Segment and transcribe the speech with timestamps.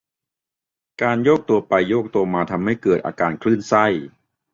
[1.01, 3.85] การโยกตัวไปโยกตัวมาทำให้เกิดอาการคลื่นไส้